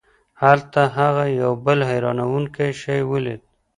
[0.43, 3.41] هلته هغه یو بل حیرانوونکی شی ولید.